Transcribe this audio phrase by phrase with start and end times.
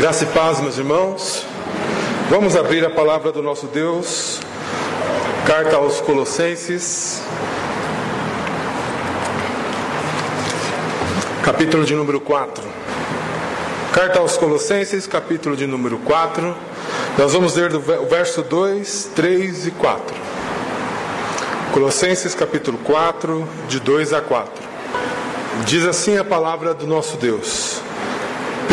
[0.00, 1.44] Graça e paz, meus irmãos.
[2.30, 4.40] Vamos abrir a palavra do nosso Deus.
[5.46, 7.20] Carta aos Colossenses.
[11.44, 12.64] Capítulo de número 4.
[13.92, 16.56] Carta aos Colossenses, capítulo de número 4.
[17.18, 20.16] Nós vamos ler do verso 2, 3 e 4.
[21.74, 24.50] Colossenses, capítulo 4, de 2 a 4.
[25.66, 27.79] Diz assim a palavra do nosso Deus: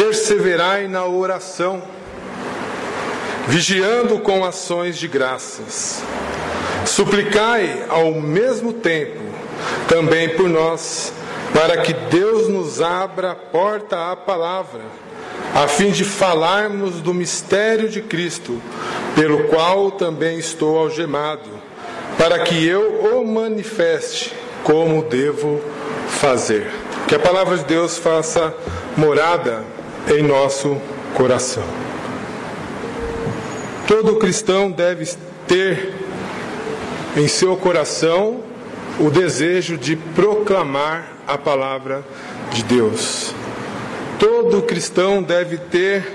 [0.08, 1.84] Perseverai na oração,
[3.45, 6.02] vigiando com ações de graças.
[6.86, 9.20] Suplicai ao mesmo tempo
[9.90, 11.12] também por nós,
[11.54, 14.80] para que Deus nos abra a porta à palavra,
[15.54, 18.62] a fim de falarmos do mistério de Cristo,
[19.14, 21.50] pelo qual também estou algemado,
[22.17, 24.34] para que eu o manifeste
[24.64, 25.62] como devo
[26.08, 26.72] fazer.
[27.09, 28.55] Que a palavra de Deus faça
[28.95, 29.76] morada
[30.09, 30.77] em nosso
[31.13, 31.63] coração.
[33.88, 35.08] Todo cristão deve
[35.47, 35.94] ter
[37.16, 38.41] em seu coração
[38.99, 42.03] o desejo de proclamar a palavra
[42.52, 43.33] de Deus.
[44.19, 46.05] Todo cristão deve ter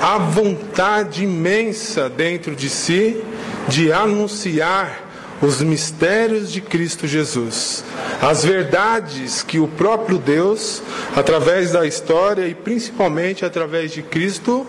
[0.00, 3.22] a vontade imensa dentro de si
[3.68, 5.02] de anunciar
[5.40, 7.84] os mistérios de Cristo Jesus,
[8.22, 10.80] as verdades que o próprio Deus,
[11.16, 14.64] através da história e principalmente através de Cristo,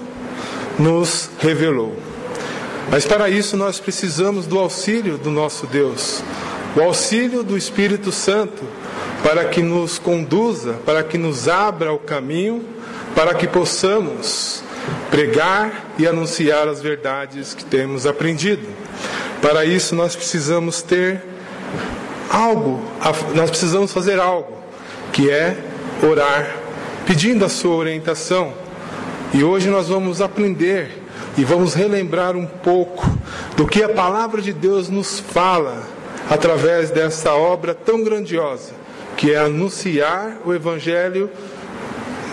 [0.79, 1.95] nos revelou.
[2.89, 6.23] Mas para isso nós precisamos do auxílio do nosso Deus,
[6.75, 8.63] o auxílio do Espírito Santo,
[9.21, 12.65] para que nos conduza, para que nos abra o caminho,
[13.15, 14.63] para que possamos
[15.11, 18.67] pregar e anunciar as verdades que temos aprendido.
[19.43, 21.21] Para isso nós precisamos ter
[22.34, 22.81] algo,
[23.36, 24.58] nós precisamos fazer algo,
[25.12, 25.56] que é
[26.02, 26.56] orar,
[27.06, 28.53] pedindo a sua orientação.
[29.34, 31.04] E hoje nós vamos aprender
[31.38, 33.09] e vamos relembrar um pouco
[33.56, 35.84] do que a palavra de Deus nos fala
[36.30, 38.72] através dessa obra tão grandiosa,
[39.16, 41.30] que é anunciar o evangelho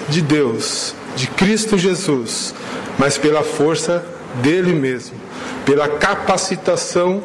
[0.08, 2.54] de Deus, de Cristo Jesus,
[2.98, 4.04] mas pela força
[4.42, 5.30] dele mesmo
[5.64, 7.22] pela capacitação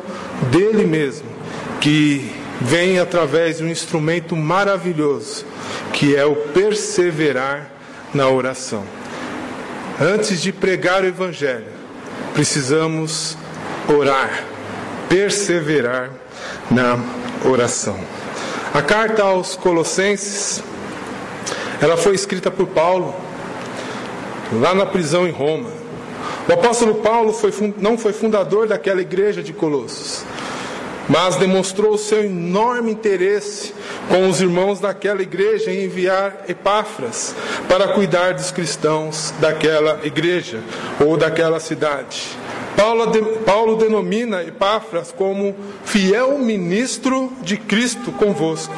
[0.52, 1.28] dele mesmo,
[1.80, 5.45] que vem através de um instrumento maravilhoso,
[5.93, 7.69] que é o perseverar
[8.13, 8.83] na oração.
[9.99, 11.67] Antes de pregar o Evangelho,
[12.33, 13.38] precisamos
[13.88, 14.43] orar,
[15.07, 16.11] perseverar
[16.69, 16.97] na
[17.45, 17.97] oração.
[18.73, 20.61] A carta aos Colossenses,
[21.81, 23.16] ela foi escrita por Paulo,
[24.51, 25.69] lá na prisão em Roma.
[26.47, 30.25] O apóstolo Paulo foi, não foi fundador daquela igreja de Colossos,
[31.07, 33.73] mas demonstrou seu enorme interesse
[34.09, 37.35] com os irmãos daquela igreja em enviar Epáfras
[37.67, 40.59] para cuidar dos cristãos daquela igreja
[40.99, 42.23] ou daquela cidade.
[42.75, 43.05] Paulo,
[43.45, 45.55] Paulo denomina Epáfras como
[45.85, 48.75] fiel ministro de Cristo convosco,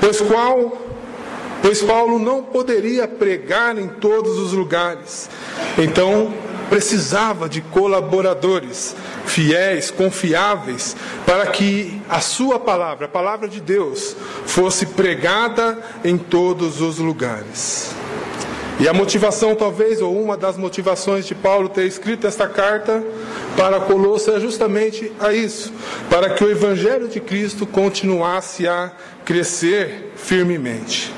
[0.00, 0.84] pois qual
[1.60, 5.30] pois Paulo não poderia pregar em todos os lugares.
[5.78, 6.30] Então,
[6.74, 8.96] precisava de colaboradores
[9.26, 16.80] fiéis, confiáveis, para que a sua palavra, a palavra de Deus, fosse pregada em todos
[16.80, 17.92] os lugares.
[18.80, 23.04] E a motivação, talvez, ou uma das motivações de Paulo ter escrito esta carta
[23.56, 25.72] para Colosso é justamente a isso,
[26.10, 28.90] para que o Evangelho de Cristo continuasse a
[29.24, 31.12] crescer firmemente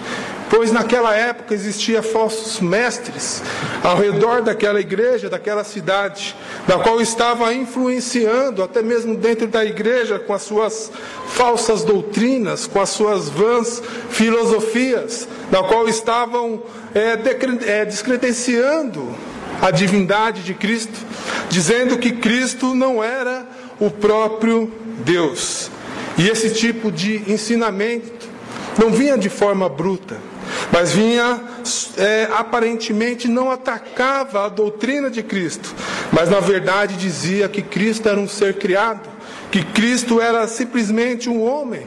[0.49, 3.43] pois naquela época existia falsos mestres
[3.83, 6.37] ao redor daquela igreja, daquela cidade,
[6.67, 10.91] da qual estava influenciando até mesmo dentro da igreja com as suas
[11.29, 16.63] falsas doutrinas, com as suas vãs filosofias, da qual estavam
[16.95, 17.19] é,
[17.81, 19.15] é, descredenciando
[19.61, 20.99] a divindade de Cristo,
[21.49, 23.47] dizendo que Cristo não era
[23.81, 24.73] o próprio
[25.05, 25.71] Deus.
[26.19, 28.29] E esse tipo de ensinamento
[28.79, 30.17] não vinha de forma bruta,
[30.73, 31.41] mas vinha
[31.97, 35.75] é, aparentemente não atacava a doutrina de Cristo,
[36.13, 39.09] mas na verdade dizia que Cristo era um ser criado,
[39.51, 41.87] que Cristo era simplesmente um homem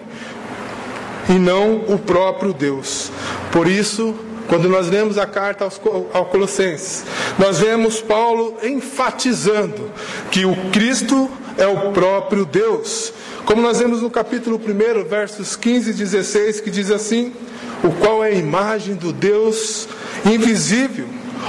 [1.29, 3.11] e não o próprio Deus.
[3.51, 4.15] Por isso,
[4.47, 5.79] quando nós lemos a carta aos,
[6.11, 7.03] aos Colossenses,
[7.37, 9.91] nós vemos Paulo enfatizando
[10.31, 13.13] que o Cristo é o próprio Deus.
[13.45, 17.33] Como nós vemos no capítulo 1, versos 15 e 16, que diz assim:
[17.83, 19.87] o qual é a imagem do Deus
[20.25, 21.07] invisível,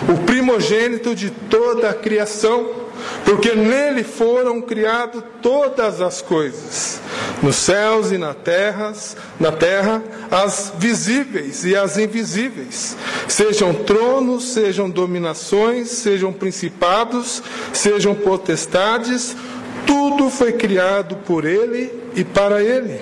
[0.09, 2.81] o primogênito de toda a criação,
[3.25, 7.01] porque nele foram criadas todas as coisas,
[7.43, 8.93] nos céus e na terra,
[9.39, 17.43] na terra, as visíveis e as invisíveis, sejam tronos, sejam dominações, sejam principados,
[17.73, 19.35] sejam potestades,
[19.87, 23.01] tudo foi criado por ele e para ele.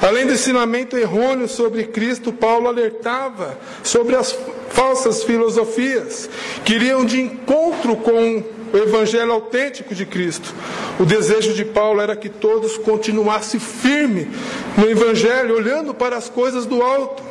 [0.00, 4.36] Além do ensinamento errôneo sobre Cristo, Paulo alertava sobre as
[4.70, 6.30] falsas filosofias
[6.64, 10.54] que iriam de encontro com o evangelho autêntico de Cristo.
[11.00, 14.28] O desejo de Paulo era que todos continuassem firmes
[14.76, 17.22] no evangelho, olhando para as coisas do alto,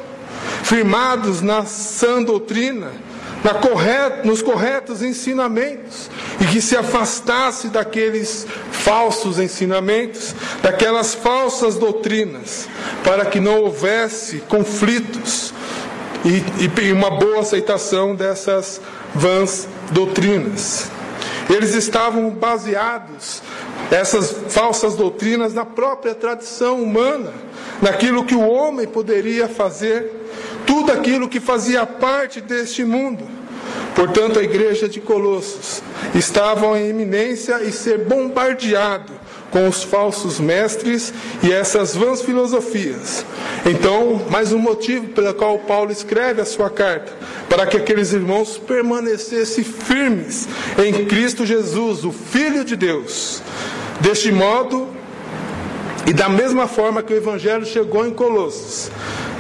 [0.64, 3.07] firmados na sã doutrina, na
[4.24, 6.10] nos corretos ensinamentos,
[6.42, 12.68] e que se afastasse daqueles falsos ensinamentos, daquelas falsas doutrinas,
[13.04, 15.54] para que não houvesse conflitos
[16.26, 18.82] e, e uma boa aceitação dessas
[19.14, 20.90] vãs doutrinas.
[21.50, 23.42] Eles estavam baseados,
[23.90, 27.32] essas falsas doutrinas, na própria tradição humana,
[27.82, 30.27] naquilo que o homem poderia fazer,
[30.68, 33.26] tudo aquilo que fazia parte deste mundo.
[33.96, 35.82] Portanto, a igreja de Colossos
[36.14, 39.12] estava em iminência e ser bombardeado
[39.50, 43.26] com os falsos mestres e essas vãs filosofias.
[43.66, 47.12] Então, mais um motivo pelo qual Paulo escreve a sua carta,
[47.50, 50.48] para que aqueles irmãos permanecessem firmes
[50.78, 53.42] em Cristo Jesus, o Filho de Deus.
[54.00, 54.90] Deste modo,
[56.08, 58.90] e da mesma forma que o Evangelho chegou em Colossos,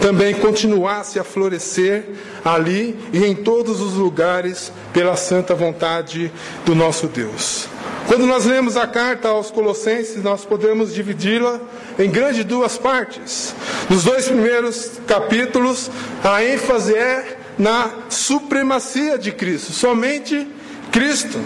[0.01, 2.03] também continuasse a florescer
[2.43, 6.29] ali e em todos os lugares pela santa vontade
[6.65, 7.69] do nosso Deus.
[8.05, 11.61] Quando nós lemos a carta aos Colossenses, nós podemos dividi-la
[11.97, 13.55] em grandes duas partes.
[13.89, 15.89] Nos dois primeiros capítulos,
[16.21, 20.45] a ênfase é na supremacia de Cristo, somente
[20.91, 21.39] Cristo,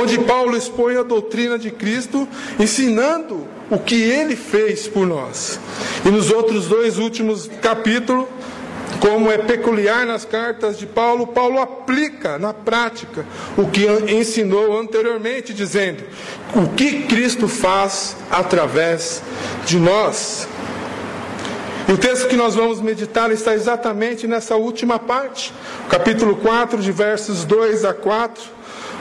[0.00, 2.28] onde Paulo expõe a doutrina de Cristo,
[2.58, 5.58] ensinando o que ele fez por nós.
[6.04, 8.26] E nos outros dois últimos capítulos,
[9.00, 13.26] como é peculiar nas cartas de Paulo, Paulo aplica na prática
[13.56, 16.04] o que ensinou anteriormente, dizendo
[16.54, 19.22] o que Cristo faz através
[19.64, 20.48] de nós.
[21.88, 25.52] E o texto que nós vamos meditar está exatamente nessa última parte,
[25.88, 28.42] capítulo 4, de versos 2 a 4,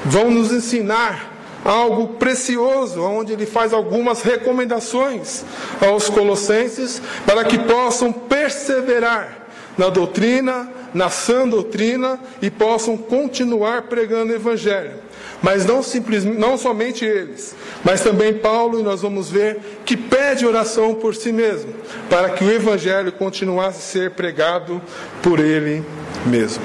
[0.05, 1.34] vão nos ensinar
[1.65, 5.43] algo precioso, onde ele faz algumas recomendações
[5.81, 14.31] aos colossenses para que possam perseverar na doutrina, na sã doutrina e possam continuar pregando
[14.31, 15.03] o Evangelho.
[15.41, 20.45] Mas não, simplesmente, não somente eles, mas também Paulo, e nós vamos ver, que pede
[20.45, 21.73] oração por si mesmo,
[22.09, 24.81] para que o Evangelho continuasse a ser pregado
[25.21, 25.83] por ele
[26.25, 26.63] mesmo.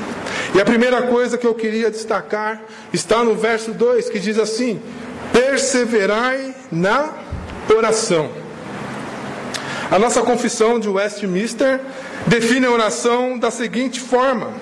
[0.54, 2.62] E a primeira coisa que eu queria destacar
[2.92, 4.80] está no verso 2, que diz assim:
[5.32, 7.14] Perseverai na
[7.72, 8.30] oração.
[9.90, 11.80] A nossa confissão de Westminster
[12.26, 14.52] define a oração da seguinte forma: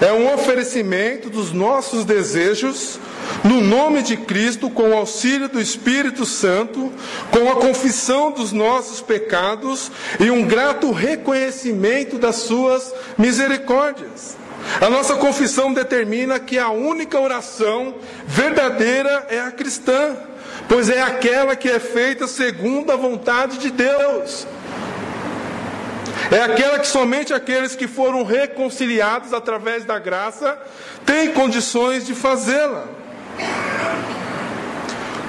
[0.00, 2.98] é um oferecimento dos nossos desejos
[3.42, 6.92] no nome de Cristo, com o auxílio do Espírito Santo,
[7.30, 9.90] com a confissão dos nossos pecados
[10.20, 14.36] e um grato reconhecimento das suas misericórdias.
[14.80, 17.94] A nossa confissão determina que a única oração
[18.26, 20.16] verdadeira é a cristã,
[20.68, 24.46] pois é aquela que é feita segundo a vontade de Deus.
[26.30, 30.58] É aquela que somente aqueles que foram reconciliados através da graça
[31.04, 32.86] têm condições de fazê-la.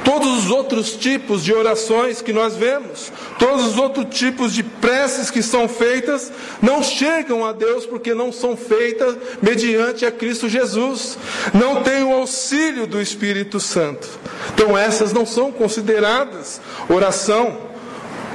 [0.05, 5.31] Todos os outros tipos de orações que nós vemos, todos os outros tipos de preces
[5.31, 6.31] que são feitas,
[6.62, 11.17] não chegam a Deus porque não são feitas mediante a Cristo Jesus.
[11.53, 14.07] Não tem o auxílio do Espírito Santo.
[14.53, 17.57] Então essas não são consideradas oração.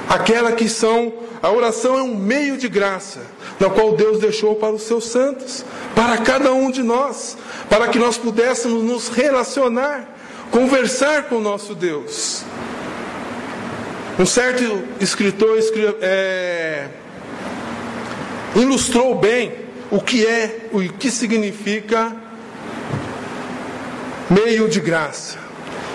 [0.09, 3.21] Aquela que são a oração é um meio de graça,
[3.59, 7.35] na qual Deus deixou para os seus santos, para cada um de nós,
[7.67, 10.20] para que nós pudéssemos nos relacionar,
[10.51, 12.43] conversar com o nosso Deus.
[14.19, 15.57] Um certo escritor
[16.01, 16.87] é,
[18.55, 19.53] ilustrou bem
[19.89, 22.15] o que é, o que significa
[24.29, 25.39] meio de graça.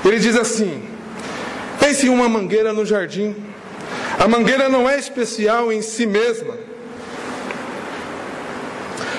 [0.05, 0.83] Ele diz assim:
[1.79, 3.47] pense em uma mangueira no jardim
[4.19, 6.55] a mangueira não é especial em si mesma,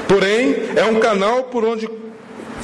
[0.08, 1.88] porém é um canal por onde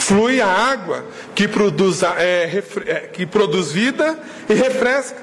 [0.04, 4.20] flui a água que produz, é, é, que produz vida
[4.50, 5.22] e refresca.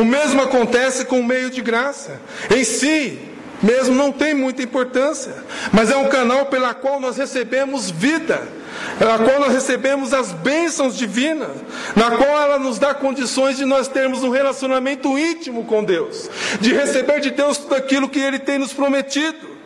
[0.00, 2.20] O mesmo acontece com o meio de graça.
[2.54, 3.18] Em si,
[3.60, 5.34] mesmo não tem muita importância,
[5.72, 8.56] mas é um canal pela qual nós recebemos vida.
[9.00, 11.50] na qual nós recebemos as bênçãos divinas,
[11.96, 16.72] na qual ela nos dá condições de nós termos um relacionamento íntimo com Deus, de
[16.72, 19.57] receber de Deus tudo aquilo que Ele tem nos prometido.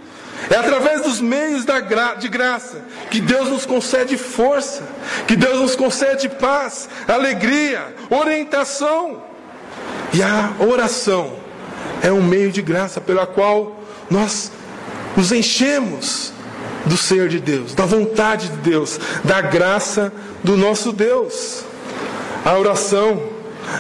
[0.53, 4.83] É através dos meios gra de graça que Deus nos concede força,
[5.27, 9.23] que Deus nos concede paz, alegria, orientação.
[10.13, 11.33] E a oração
[12.03, 13.81] é um meio de graça pela qual
[14.11, 14.53] nós
[15.17, 16.35] nos enchemos
[16.85, 20.13] do ser de Deus, da vontade de Deus, da graça
[20.45, 21.65] do nosso Deus.
[22.45, 23.32] A oração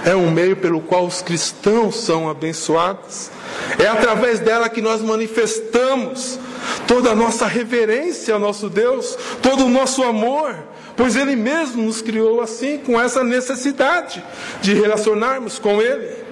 [0.04, 3.30] é um meio pelo qual os cristãos são abençoados.
[3.78, 6.38] É através dela que nós manifestamos
[6.86, 10.54] toda a nossa reverência ao nosso Deus, todo o nosso amor,
[10.96, 14.22] pois Ele mesmo nos criou assim, com essa necessidade
[14.60, 16.22] de relacionarmos com Ele.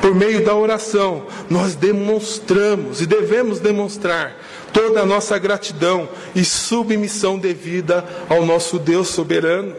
[0.00, 4.36] Por meio da oração, nós demonstramos e devemos demonstrar
[4.72, 9.74] toda a nossa gratidão e submissão devida ao nosso Deus soberano.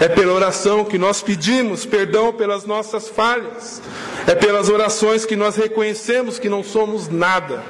[0.00, 3.82] É pela oração que nós pedimos perdão pelas nossas falhas.
[4.26, 7.62] É pelas orações que nós reconhecemos que não somos nada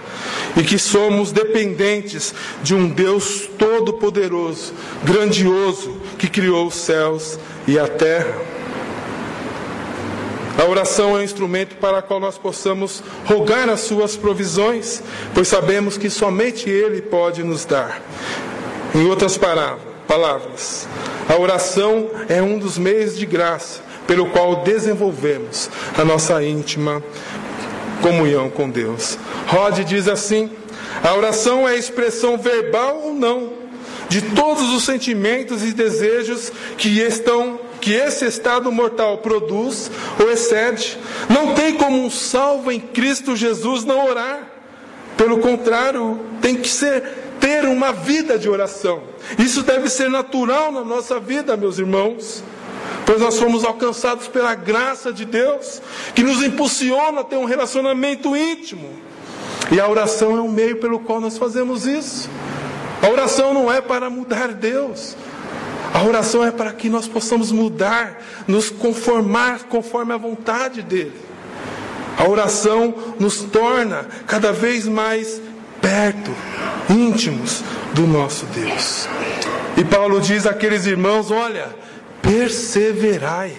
[0.57, 4.73] e que somos dependentes de um Deus todo-poderoso,
[5.05, 8.35] grandioso, que criou os céus e a terra.
[10.59, 15.03] A oração é um instrumento para o qual nós possamos rogar as suas provisões,
[15.33, 18.03] pois sabemos que somente Ele pode nos dar.
[18.95, 19.90] Em outras palavras,
[21.29, 27.01] a oração é um dos meios de graça pelo qual desenvolvemos a nossa íntima
[28.03, 29.17] comunhão com Deus.
[29.47, 30.51] Rod diz assim:
[31.05, 33.53] a oração é a expressão verbal ou não
[34.09, 40.99] de todos os sentimentos e desejos que estão que esse estado mortal produz ou excede.
[41.29, 44.41] Não tem como um salvo em Cristo Jesus não orar.
[45.17, 49.03] Pelo contrário, tem que ser ter uma vida de oração.
[49.39, 52.45] Isso deve ser natural na nossa vida, meus irmãos.
[53.07, 55.83] Pois nós fomos alcançados pela graça de Deus,
[56.15, 58.89] que nos impulsiona a ter um relacionamento íntimo.
[59.73, 62.29] E a oração é um meio pelo qual nós fazemos isso.
[63.03, 65.17] A oração não é para mudar Deus,
[65.93, 71.13] a oração é para que nós possamos mudar, nos conformar conforme a vontade dEle.
[72.17, 75.41] A oração nos torna cada vez mais
[75.81, 76.31] perto,
[76.89, 77.63] íntimos
[77.95, 79.09] do nosso Deus.
[79.77, 81.69] E Paulo diz àqueles irmãos: olha,
[82.23, 83.53] perseverai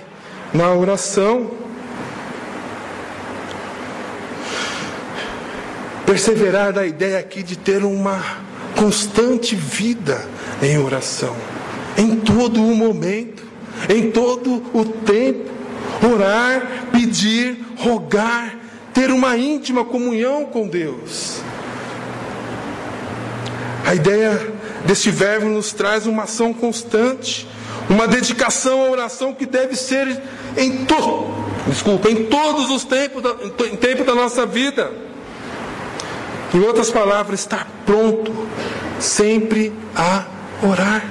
[0.53, 1.51] na oração.
[6.05, 8.21] Perseverar da ideia aqui de ter uma
[8.75, 10.25] constante vida
[10.61, 11.35] em oração
[11.97, 13.43] em todo o momento,
[13.89, 15.51] em todo o tempo.
[16.03, 18.55] Orar, pedir, rogar,
[18.93, 21.41] ter uma íntima comunhão com Deus.
[23.91, 24.53] A ideia
[24.85, 27.45] deste verbo nos traz uma ação constante,
[27.89, 30.07] uma dedicação à oração que deve ser
[30.55, 31.33] em todo,
[31.67, 34.93] desculpa, em todos os tempos da, em tempo da nossa vida.
[36.53, 38.33] Em outras palavras, estar pronto
[38.97, 40.23] sempre a
[40.63, 41.03] orar.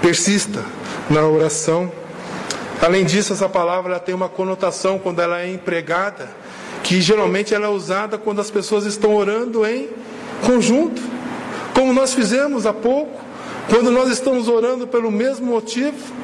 [0.00, 0.64] Persista
[1.08, 1.92] na oração.
[2.80, 6.28] Além disso, essa palavra tem uma conotação quando ela é empregada,
[6.82, 9.88] que geralmente ela é usada quando as pessoas estão orando em
[10.44, 11.00] conjunto,
[11.74, 13.20] como nós fizemos há pouco,
[13.68, 16.22] quando nós estamos orando pelo mesmo motivo.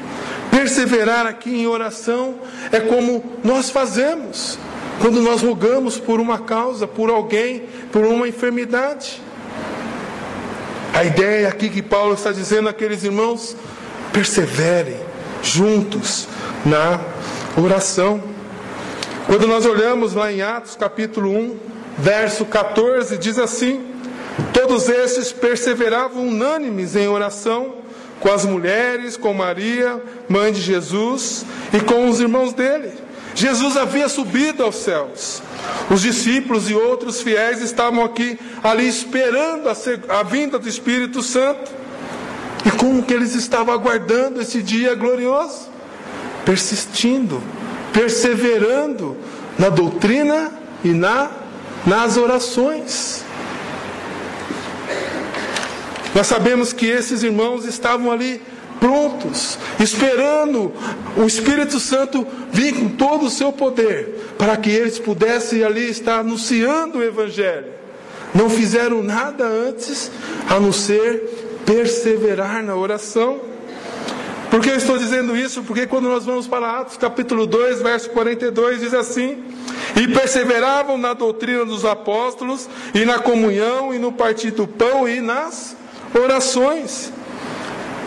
[0.51, 2.35] Perseverar aqui em oração
[2.71, 4.57] é como nós fazemos
[4.99, 9.21] quando nós rogamos por uma causa, por alguém, por uma enfermidade.
[10.93, 13.55] A ideia aqui que Paulo está dizendo àqueles irmãos:
[14.11, 14.97] perseverem
[15.41, 16.27] juntos
[16.65, 16.99] na
[17.61, 18.21] oração.
[19.29, 21.55] Quando nós olhamos lá em Atos capítulo 1,
[21.99, 23.85] verso 14, diz assim:
[24.51, 27.75] Todos esses perseveravam unânimes em oração
[28.19, 32.91] com as mulheres, com Maria, mãe de Jesus, e com os irmãos dele.
[33.35, 35.43] Jesus havia subido aos céus.
[35.91, 39.75] Os discípulos e outros fiéis estavam aqui, ali, esperando a,
[40.19, 41.71] a vinda do Espírito Santo.
[42.65, 45.69] E como que eles estavam aguardando esse dia glorioso?
[46.43, 47.43] Persistindo,
[47.93, 49.17] perseverando
[49.57, 50.51] na doutrina
[50.83, 51.31] e na,
[51.85, 53.23] nas orações.
[56.13, 58.41] Nós sabemos que esses irmãos estavam ali
[58.79, 60.71] prontos, esperando
[61.17, 66.19] o Espírito Santo vir com todo o seu poder, para que eles pudessem ali estar
[66.19, 67.67] anunciando o Evangelho.
[68.33, 70.11] Não fizeram nada antes
[70.49, 73.48] a não ser perseverar na oração.
[74.49, 75.61] Por que eu estou dizendo isso?
[75.61, 79.43] Porque quando nós vamos para Atos capítulo 2, verso 42, diz assim:
[79.95, 85.21] E perseveravam na doutrina dos apóstolos, e na comunhão, e no partir do pão, e
[85.21, 85.77] nas
[86.15, 87.13] orações.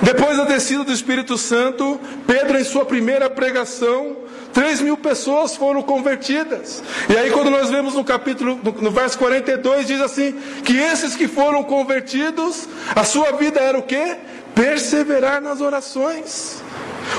[0.03, 4.17] Depois da descida do Espírito Santo, Pedro, em sua primeira pregação,
[4.53, 6.83] 3 mil pessoas foram convertidas.
[7.09, 10.35] E aí, quando nós vemos no capítulo, no, verso 42, diz assim:
[10.65, 14.17] que esses que foram convertidos, a sua vida era o que?
[14.55, 16.63] Perseverar nas orações.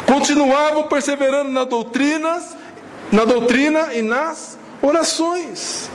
[0.05, 2.55] Continuavam perseverando nas doutrinas,
[3.11, 5.89] na doutrina e nas orações.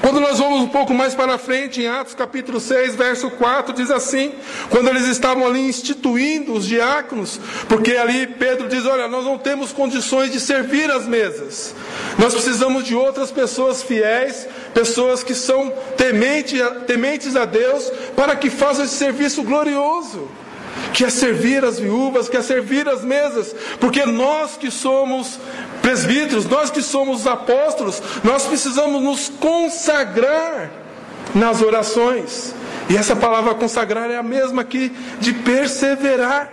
[0.00, 3.90] Quando nós vamos um pouco mais para frente, em Atos capítulo 6, verso 4, diz
[3.90, 4.32] assim:
[4.70, 9.72] quando eles estavam ali instituindo os diáconos, porque ali Pedro diz: Olha, nós não temos
[9.72, 11.74] condições de servir as mesas,
[12.18, 18.50] nós precisamos de outras pessoas fiéis, pessoas que são tementes, tementes a Deus, para que
[18.50, 20.28] façam esse serviço glorioso
[20.92, 25.40] que é servir as viúvas, que é servir as mesas, porque nós que somos
[25.80, 30.70] presbíteros, nós que somos apóstolos, nós precisamos nos consagrar
[31.34, 32.54] nas orações.
[32.90, 36.52] E essa palavra consagrar é a mesma aqui de perseverar.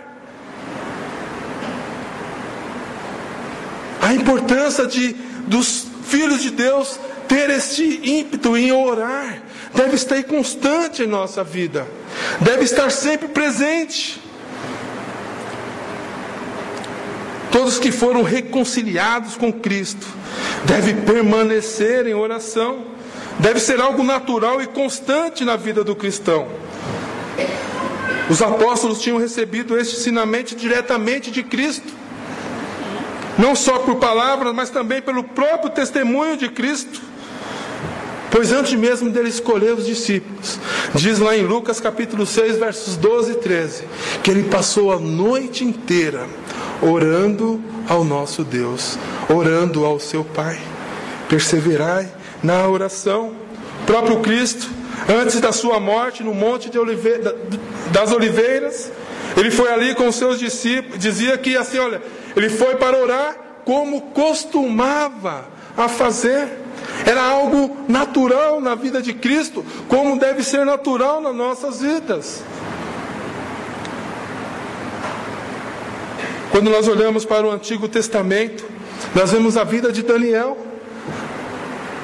[4.00, 5.12] A importância de
[5.46, 6.98] dos filhos de Deus
[7.28, 9.42] ter este ímpeto em orar
[9.74, 11.86] deve estar constante em nossa vida,
[12.40, 14.20] deve estar sempre presente.
[17.50, 20.06] Todos que foram reconciliados com Cristo
[20.64, 22.84] devem permanecer em oração,
[23.38, 26.46] deve ser algo natural e constante na vida do cristão.
[28.30, 31.90] Os apóstolos tinham recebido este ensinamento diretamente de Cristo,
[33.38, 37.00] não só por palavras, mas também pelo próprio testemunho de Cristo.
[38.30, 40.58] Pois antes mesmo dele escolher os discípulos,
[40.94, 43.84] diz lá em Lucas capítulo 6, versos 12 e 13,
[44.22, 46.26] que ele passou a noite inteira
[46.82, 50.58] orando ao nosso Deus, orando ao seu Pai.
[51.28, 52.08] Perseverai
[52.42, 53.32] na oração.
[53.82, 54.68] O próprio Cristo,
[55.08, 57.34] antes da sua morte no Monte Oliveira,
[57.90, 58.90] das Oliveiras,
[59.36, 62.02] ele foi ali com os seus discípulos, dizia que assim, olha,
[62.36, 66.48] ele foi para orar como costumava a fazer.
[67.08, 72.42] Era algo natural na vida de Cristo, como deve ser natural nas nossas vidas.
[76.50, 78.62] Quando nós olhamos para o Antigo Testamento,
[79.14, 80.58] nós vemos a vida de Daniel.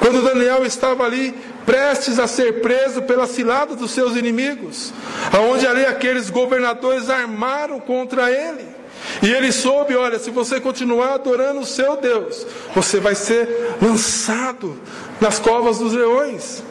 [0.00, 1.34] Quando Daniel estava ali
[1.66, 4.90] prestes a ser preso pela cilada dos seus inimigos,
[5.30, 8.73] aonde ali aqueles governadores armaram contra ele.
[9.22, 14.76] E ele soube, olha, se você continuar adorando o seu Deus, você vai ser lançado
[15.20, 16.62] nas covas dos leões.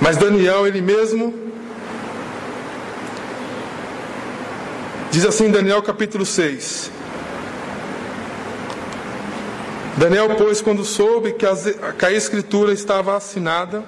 [0.00, 1.34] Mas Daniel, ele mesmo,
[5.10, 6.90] diz assim Daniel capítulo 6.
[9.96, 11.54] Daniel, pois, quando soube que a,
[11.92, 13.84] que a escritura estava assinada,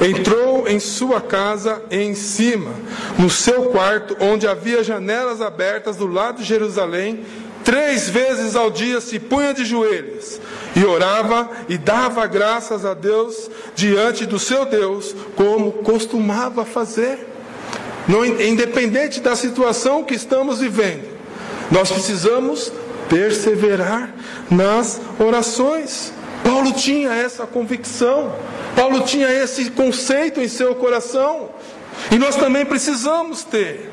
[0.00, 2.70] Entrou em sua casa em cima,
[3.18, 7.24] no seu quarto, onde havia janelas abertas do lado de Jerusalém.
[7.64, 10.40] Três vezes ao dia se punha de joelhos
[10.76, 17.26] e orava e dava graças a Deus diante do seu Deus, como costumava fazer.
[18.06, 21.08] No, independente da situação que estamos vivendo,
[21.70, 22.70] nós precisamos
[23.08, 24.14] perseverar
[24.50, 26.12] nas orações.
[26.46, 28.32] Paulo tinha essa convicção.
[28.76, 31.50] Paulo tinha esse conceito em seu coração.
[32.12, 33.90] E nós também precisamos ter.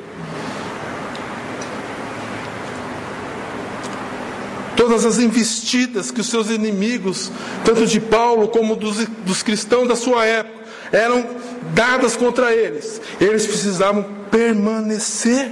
[4.78, 7.32] Todas as investidas que os seus inimigos,
[7.66, 11.26] tanto de Paulo como dos, dos cristãos da sua época, eram
[11.74, 15.52] dadas contra eles, eles precisavam permanecer.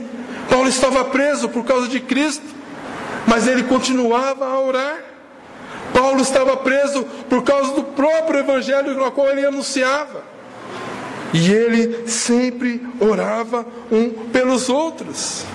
[0.49, 2.45] Paulo estava preso por causa de Cristo,
[3.25, 5.10] mas ele continuava a orar.
[6.01, 10.23] Paulo estava preso por causa do próprio evangelho no qual ele anunciava.
[11.31, 15.45] E ele sempre orava um pelos outros.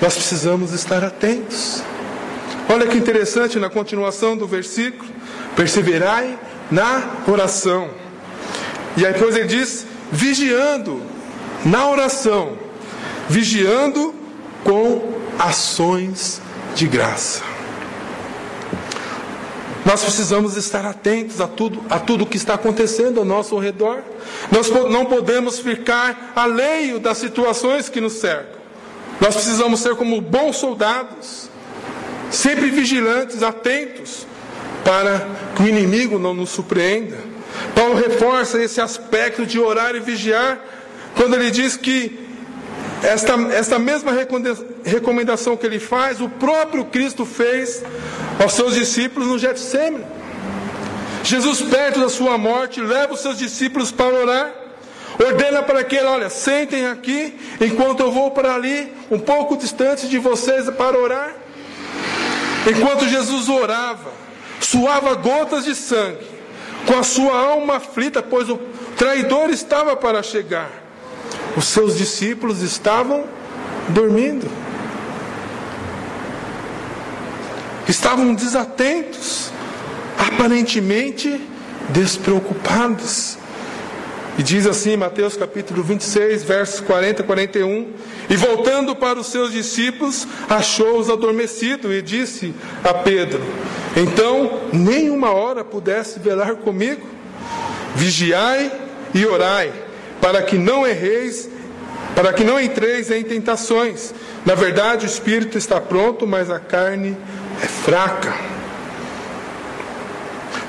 [0.00, 1.82] Nós precisamos estar atentos.
[2.70, 5.10] Olha que interessante na continuação do versículo:
[5.54, 6.38] perseverai
[6.70, 7.90] na oração.
[8.96, 11.02] E aí depois ele diz: vigiando
[11.66, 12.56] na oração,
[13.28, 14.14] vigiando
[14.64, 16.40] com ações
[16.74, 17.49] de graça.
[19.84, 24.02] Nós precisamos estar atentos a tudo, a tudo que está acontecendo ao nosso redor.
[24.52, 28.60] Nós não podemos ficar alheio das situações que nos cercam.
[29.20, 31.50] Nós precisamos ser como bons soldados,
[32.30, 34.26] sempre vigilantes, atentos,
[34.84, 37.16] para que o inimigo não nos surpreenda.
[37.74, 40.58] Paulo reforça esse aspecto de orar e vigiar,
[41.14, 42.29] quando ele diz que
[43.02, 44.12] esta, esta mesma
[44.84, 47.82] recomendação que ele faz, o próprio Cristo fez
[48.38, 50.04] aos seus discípulos no Getsemane.
[51.22, 54.54] Jesus, perto da sua morte, leva os seus discípulos para orar.
[55.18, 60.18] Ordena para que, olha, sentem aqui, enquanto eu vou para ali, um pouco distante de
[60.18, 61.34] vocês, para orar.
[62.66, 64.10] Enquanto Jesus orava,
[64.60, 66.26] suava gotas de sangue,
[66.86, 68.56] com a sua alma aflita, pois o
[68.96, 70.79] traidor estava para chegar.
[71.56, 73.24] Os seus discípulos estavam
[73.88, 74.48] dormindo.
[77.88, 79.50] Estavam desatentos,
[80.16, 81.40] aparentemente
[81.88, 83.36] despreocupados.
[84.38, 87.92] E diz assim, Mateus capítulo 26, versos 40 e 41.
[88.30, 93.42] E voltando para os seus discípulos, achou-os adormecidos e disse a Pedro:
[93.96, 97.06] Então, nem uma hora pudesse velar comigo?
[97.96, 98.70] Vigiai
[99.12, 99.72] e orai,
[100.20, 101.48] para que não erreis,
[102.14, 104.12] para que não entreis em tentações.
[104.44, 107.16] Na verdade, o espírito está pronto, mas a carne
[107.62, 108.34] é fraca.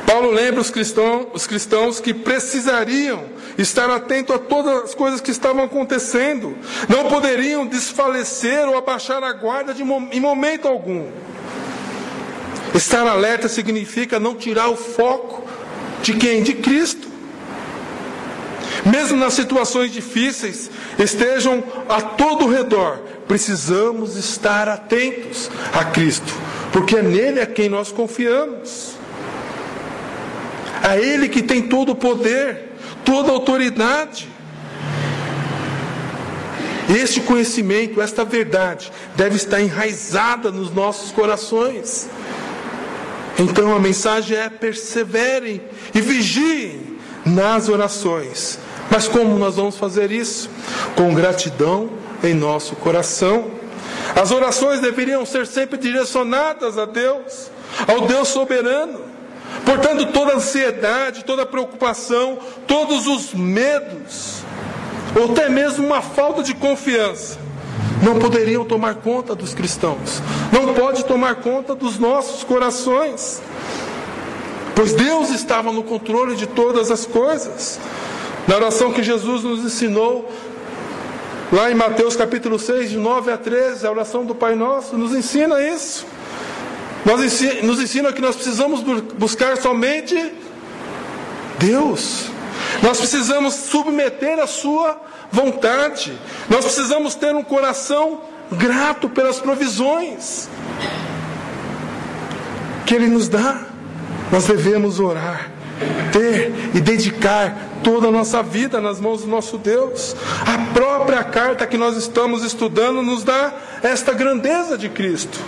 [0.05, 3.23] Paulo lembra os cristãos, os cristãos que precisariam
[3.57, 6.57] estar atentos a todas as coisas que estavam acontecendo,
[6.89, 11.07] não poderiam desfalecer ou abaixar a guarda de, em momento algum.
[12.73, 15.43] Estar alerta significa não tirar o foco
[16.01, 16.41] de quem?
[16.41, 17.10] De Cristo.
[18.85, 26.33] Mesmo nas situações difíceis, estejam a todo redor, precisamos estar atentos a Cristo,
[26.71, 29.01] porque é nele a quem nós confiamos
[30.81, 32.71] a Ele que tem todo o poder,
[33.05, 34.27] toda a autoridade.
[36.89, 42.09] Este conhecimento, esta verdade, deve estar enraizada nos nossos corações.
[43.39, 45.61] Então a mensagem é: perseverem
[45.93, 46.90] e vigiem
[47.25, 48.59] nas orações.
[48.89, 50.49] Mas como nós vamos fazer isso?
[50.95, 51.89] Com gratidão
[52.23, 53.51] em nosso coração.
[54.19, 57.49] As orações deveriam ser sempre direcionadas a Deus,
[57.87, 58.99] ao Deus soberano.
[59.65, 64.43] Portanto, toda ansiedade, toda preocupação, todos os medos,
[65.15, 67.37] ou até mesmo uma falta de confiança,
[68.01, 73.41] não poderiam tomar conta dos cristãos, não pode tomar conta dos nossos corações,
[74.75, 77.79] pois Deus estava no controle de todas as coisas.
[78.47, 80.31] Na oração que Jesus nos ensinou,
[81.51, 85.13] lá em Mateus capítulo 6, de 9 a 13, a oração do Pai Nosso, nos
[85.13, 86.05] ensina isso.
[87.63, 88.81] Nos ensina que nós precisamos
[89.17, 90.33] buscar somente
[91.59, 92.25] Deus.
[92.81, 94.99] Nós precisamos submeter a Sua
[95.31, 96.17] vontade.
[96.49, 100.49] Nós precisamos ter um coração grato pelas provisões
[102.85, 103.70] que Ele nos dá.
[104.31, 105.51] Nós devemos orar,
[106.11, 110.15] ter e dedicar toda a nossa vida nas mãos do nosso Deus.
[110.45, 115.39] A própria carta que nós estamos estudando nos dá esta grandeza de Cristo.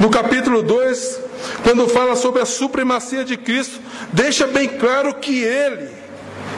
[0.00, 1.20] No capítulo 2,
[1.62, 3.80] quando fala sobre a supremacia de Cristo,
[4.12, 5.88] deixa bem claro que Ele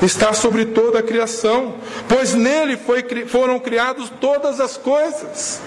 [0.03, 1.75] está sobre toda a criação,
[2.09, 5.61] pois nele foi, foram criadas todas as coisas.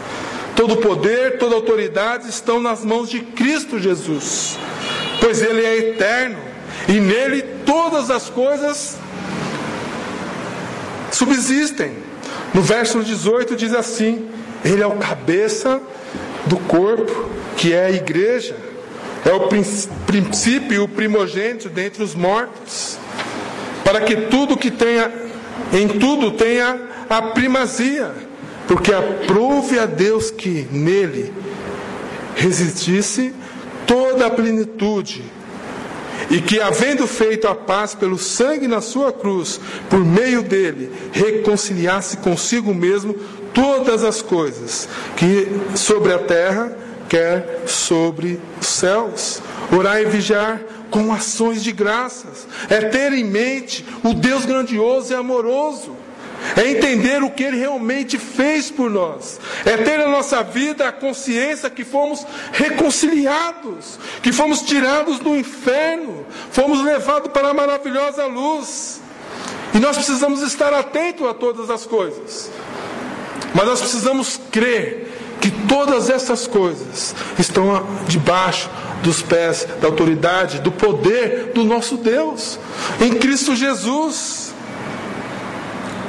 [0.56, 4.58] Todo poder, toda autoridade estão nas mãos de Cristo Jesus,
[5.22, 6.40] pois Ele é eterno
[6.90, 8.98] e nele todas as coisas
[11.12, 11.94] subsistem.
[12.54, 14.28] No verso 18 diz assim:
[14.66, 15.80] Ele é o cabeça
[16.48, 18.56] do corpo, que é a igreja,
[19.24, 19.48] é o
[20.06, 22.98] princípio o primogênito dentre os mortos,
[23.84, 25.12] para que tudo que tenha,
[25.72, 26.80] em tudo tenha
[27.10, 28.12] a primazia,
[28.68, 31.32] porque aprove a Deus que nele
[32.36, 33.34] resistisse
[33.92, 35.22] toda a plenitude,
[36.30, 42.18] e que, havendo feito a paz pelo sangue na sua cruz, por meio dele, reconciliasse
[42.18, 43.14] consigo mesmo
[43.54, 46.78] todas as coisas, que sobre a terra,
[47.10, 49.42] quer sobre os céus.
[49.78, 55.16] Orar e vigiar com ações de graças, é ter em mente o Deus grandioso e
[55.16, 55.98] amoroso,
[56.56, 60.92] é entender o que Ele realmente fez por nós, é ter na nossa vida a
[60.92, 69.02] consciência que fomos reconciliados, que fomos tirados do inferno, fomos levados para a maravilhosa luz.
[69.74, 72.52] E nós precisamos estar atentos a todas as coisas.
[73.54, 78.70] Mas nós precisamos crer que todas essas coisas estão debaixo
[79.02, 82.60] dos pés da autoridade, do poder do nosso Deus,
[83.00, 84.41] em Cristo Jesus.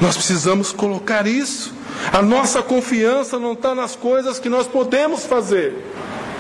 [0.02, 1.72] Nós precisamos colocar isso.
[2.12, 5.76] A nossa confiança não está nas coisas que nós podemos fazer,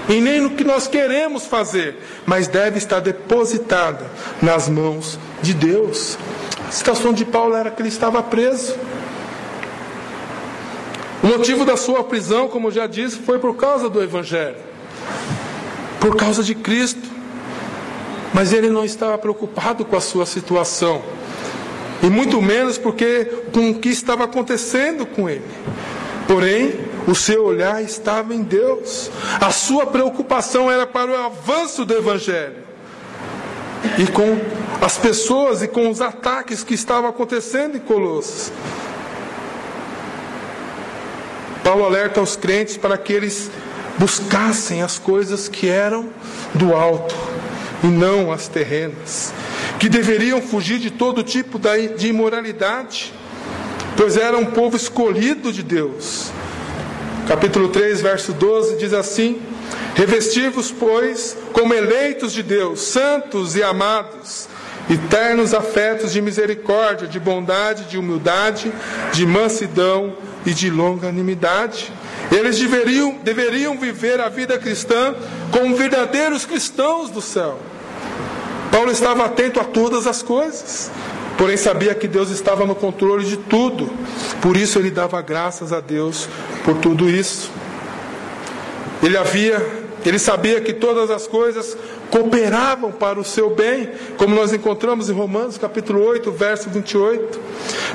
[0.08, 1.96] e nem no que nós queremos fazer,
[2.26, 4.10] mas deve estar depositada
[4.42, 6.18] nas mãos de Deus.
[6.68, 8.74] A situação de Paulo era que ele estava preso.
[11.22, 14.56] O motivo da sua prisão, como já disse, foi por causa do Evangelho,
[16.00, 17.12] por causa de Cristo.
[18.34, 21.02] mas ele não estava preocupado com a sua situação,
[22.02, 25.44] e muito menos porque com o que estava acontecendo com ele.
[26.26, 26.74] Porém,
[27.06, 29.10] o seu olhar estava em Deus.
[29.40, 32.56] A sua preocupação era para o avanço do evangelho.
[33.98, 34.38] E com
[34.80, 38.52] as pessoas e com os ataques que estavam acontecendo em Colossos.
[41.62, 43.48] Paulo alerta os crentes para que eles
[43.96, 46.08] buscassem as coisas que eram
[46.54, 47.14] do alto
[47.82, 49.32] e não as terrenas,
[49.78, 51.58] que deveriam fugir de todo tipo
[51.96, 53.12] de imoralidade,
[53.96, 56.30] pois era um povo escolhido de Deus.
[57.26, 59.40] Capítulo 3, verso 12 diz assim:
[59.94, 64.48] Revestivos, pois, como eleitos de Deus, santos e amados,
[64.90, 68.72] eternos afetos de misericórdia, de bondade, de humildade,
[69.12, 70.14] de mansidão
[70.44, 71.92] e de longanimidade.
[72.30, 75.14] Eles deveriam, deveriam viver a vida cristã
[75.50, 77.58] como verdadeiros cristãos do céu.
[78.72, 80.90] Paulo estava atento a todas as coisas,
[81.36, 83.90] porém sabia que Deus estava no controle de tudo.
[84.40, 86.26] Por isso ele dava graças a Deus
[86.64, 87.50] por tudo isso.
[89.02, 89.60] Ele havia,
[90.06, 91.76] ele sabia que todas as coisas
[92.10, 97.38] cooperavam para o seu bem, como nós encontramos em Romanos capítulo 8, verso 28.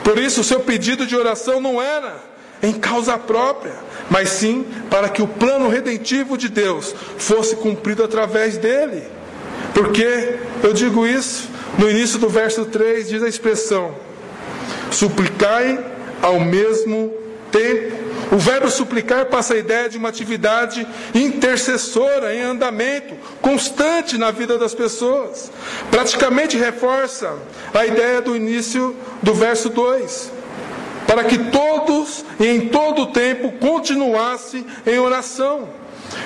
[0.04, 2.18] Por isso o seu pedido de oração não era
[2.62, 3.74] em causa própria,
[4.12, 9.17] mas sim para que o plano redentivo de Deus fosse cumprido através dele.
[9.74, 13.94] Porque eu digo isso, no início do verso 3 diz a expressão:
[14.92, 15.80] suplicai
[16.22, 17.14] ao mesmo
[17.52, 18.08] tempo.
[18.30, 24.58] O verbo suplicar passa a ideia de uma atividade intercessora em andamento, constante na vida
[24.58, 25.50] das pessoas.
[25.90, 27.38] Praticamente reforça
[27.74, 30.32] a ideia do início do verso 2
[31.08, 35.70] para que todos e em todo o tempo continuassem em oração.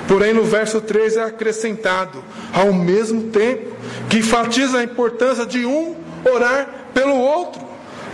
[0.08, 2.24] Porém, no verso 3 é acrescentado,
[2.54, 3.76] ao mesmo tempo,
[4.10, 5.96] que enfatiza a importância de um
[6.32, 7.62] orar pelo outro.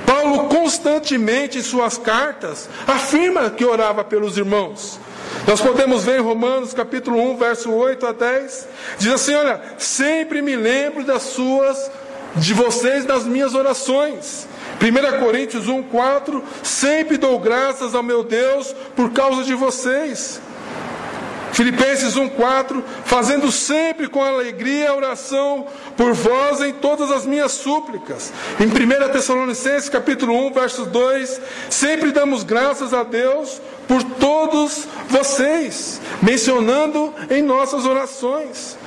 [0.06, 5.00] Paulo constantemente em suas cartas afirma que orava pelos irmãos.
[5.46, 8.68] Nós podemos ver em Romanos capítulo 1, verso 8 a 10,
[9.00, 11.92] diz assim: olha, sempre me lembro das suas,
[12.36, 14.48] de vocês nas minhas orações
[14.80, 20.40] 1 Coríntios 1, 4, sempre dou graças ao meu Deus por causa de vocês.
[21.58, 25.66] Filipenses 1,4, fazendo sempre com alegria a oração
[25.96, 28.32] por vós em todas as minhas súplicas.
[28.60, 36.00] Em 1 Tessalonicenses capítulo 1, verso 2, sempre damos graças a Deus por todos vocês,
[36.22, 38.78] mencionando em nossas orações.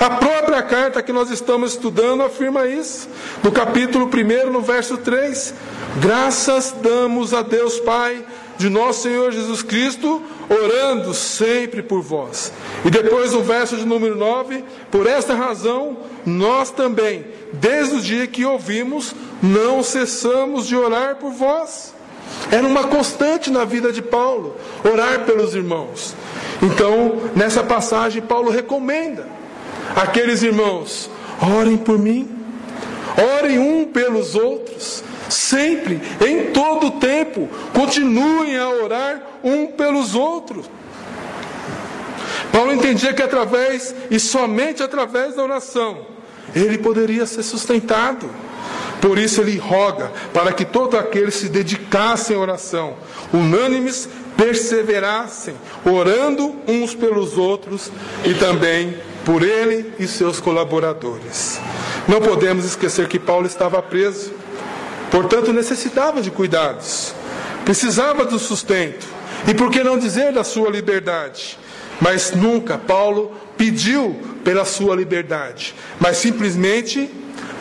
[0.00, 3.06] A própria carta que nós estamos estudando afirma isso.
[3.42, 5.52] No capítulo 1, no verso 3.
[6.00, 8.24] Graças damos a Deus Pai
[8.56, 12.52] de nosso Senhor Jesus Cristo, orando sempre por vós.
[12.84, 18.26] E depois no verso de número 9, por esta razão, nós também, desde o dia
[18.26, 21.94] que ouvimos, não cessamos de orar por vós.
[22.50, 26.14] Era uma constante na vida de Paulo, orar pelos irmãos.
[26.62, 29.26] Então, nessa passagem, Paulo recomenda
[29.96, 32.28] aqueles irmãos: orem por mim,
[33.38, 40.68] orem um pelos outros, sempre, em todo o tempo, continuem a orar um pelos outros.
[42.52, 46.06] Paulo entendia que através e somente através da oração
[46.54, 48.30] ele poderia ser sustentado.
[49.00, 52.94] Por isso ele roga para que todos aqueles se dedicassem à oração,
[53.32, 57.90] unânimes perseverassem, orando uns pelos outros
[58.24, 61.60] e também por ele e seus colaboradores.
[62.08, 64.32] Não podemos esquecer que Paulo estava preso,
[65.14, 67.14] portanto necessitava de cuidados,
[67.64, 69.06] precisava do sustento,
[69.46, 71.56] e por que não dizer da sua liberdade?
[72.00, 77.08] Mas nunca Paulo pediu pela sua liberdade, mas simplesmente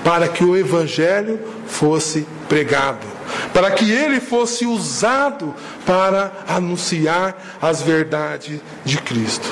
[0.04, 3.06] para que o evangelho fosse pregado,
[3.54, 5.54] para que ele fosse usado
[5.86, 9.48] para anunciar as verdades de Cristo.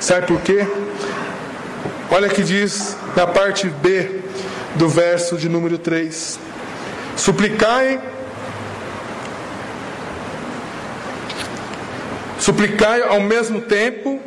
[0.00, 0.66] Sabe por quê?
[2.10, 4.20] Olha que diz na parte B
[4.76, 6.47] do verso de número 3:
[7.18, 8.00] Suplicai,
[12.38, 14.18] suplicai ao mesmo tempo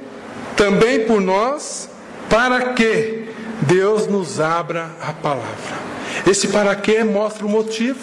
[0.55, 1.89] também por nós,
[2.29, 3.29] para que
[3.61, 5.81] Deus nos abra a palavra.
[6.29, 7.99] Esse para que mostra o motivo.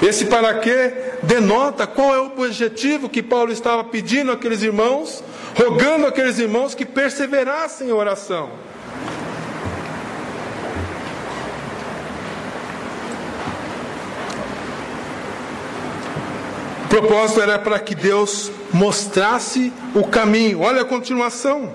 [0.00, 5.22] Esse para que denota qual é o objetivo que Paulo estava pedindo àqueles irmãos
[5.58, 8.50] rogando aqueles irmãos que perseverassem em oração.
[16.88, 20.62] O propósito era para que Deus mostrasse o caminho.
[20.62, 21.70] Olha a continuação.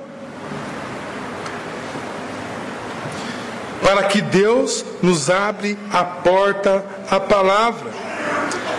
[3.84, 7.92] para que Deus nos abre a porta à palavra.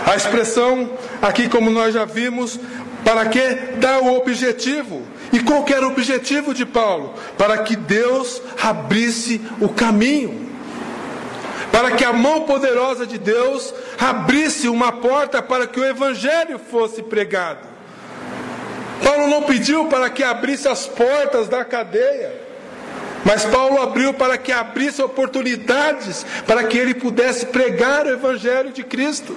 [0.05, 0.89] A expressão
[1.21, 2.59] aqui, como nós já vimos,
[3.03, 3.39] para que
[3.77, 5.03] dá o objetivo.
[5.31, 7.13] E qual era o objetivo de Paulo?
[7.37, 10.44] Para que Deus abrisse o caminho.
[11.75, 17.03] Para que a mão poderosa de Deus abrisse uma porta para que o evangelho fosse
[17.03, 17.67] pregado.
[19.03, 22.31] Paulo não pediu para que abrisse as portas da cadeia.
[23.25, 28.83] Mas Paulo abriu para que abrisse oportunidades para que ele pudesse pregar o Evangelho de
[28.83, 29.35] Cristo,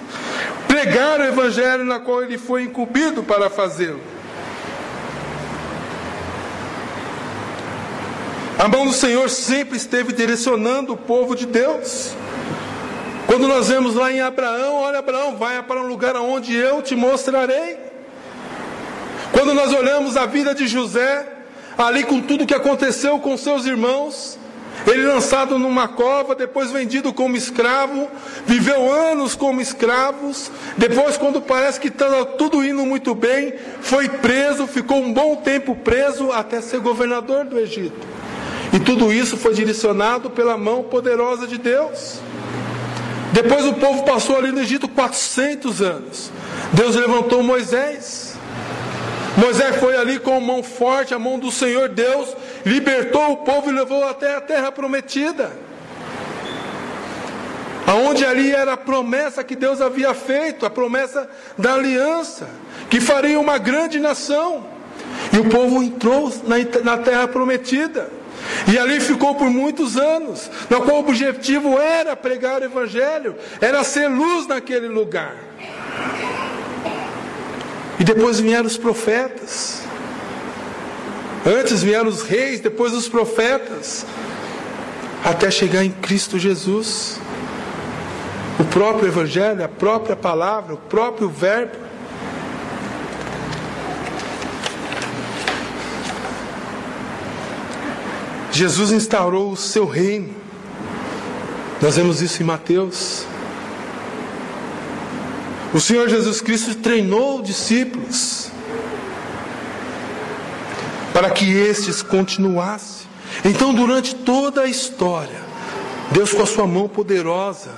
[0.68, 4.00] pregar o Evangelho na qual ele foi incumbido para fazê-lo.
[8.58, 12.14] A mão do Senhor sempre esteve direcionando o povo de Deus.
[13.28, 16.96] Quando nós vemos lá em Abraão, olha Abraão, vai para um lugar onde eu te
[16.96, 17.76] mostrarei.
[19.32, 21.26] Quando nós olhamos a vida de José,
[21.76, 24.38] ali com tudo que aconteceu com seus irmãos.
[24.86, 28.08] Ele lançado numa cova, depois vendido como escravo,
[28.46, 30.50] viveu anos como escravos.
[30.78, 35.76] Depois, quando parece que estava tudo indo muito bem, foi preso, ficou um bom tempo
[35.76, 38.06] preso até ser governador do Egito.
[38.72, 42.20] E tudo isso foi direcionado pela mão poderosa de Deus.
[43.32, 46.30] Depois o povo passou ali no Egito 400 anos.
[46.72, 48.36] Deus levantou Moisés.
[49.36, 52.34] Moisés foi ali com a mão forte, a mão do Senhor Deus,
[52.66, 55.52] libertou o povo e levou até a terra prometida.
[57.86, 62.48] Aonde ali era a promessa que Deus havia feito, a promessa da aliança,
[62.90, 64.66] que faria uma grande nação.
[65.32, 66.32] E o povo entrou
[66.84, 68.10] na, terra prometida.
[68.70, 73.82] E ali ficou por muitos anos, na qual o objetivo era pregar o Evangelho, era
[73.84, 75.36] ser luz naquele lugar.
[77.98, 79.82] E depois vieram os profetas.
[81.46, 84.04] Antes vieram os reis, depois os profetas.
[85.24, 87.18] Até chegar em Cristo Jesus.
[88.60, 91.87] O próprio Evangelho, a própria palavra, o próprio Verbo.
[98.58, 100.34] Jesus instaurou o seu reino.
[101.80, 103.24] Nós vemos isso em Mateus.
[105.72, 108.50] O Senhor Jesus Cristo treinou discípulos
[111.12, 113.06] para que estes continuassem.
[113.44, 115.40] Então, durante toda a história,
[116.10, 117.70] Deus, com a sua mão poderosa,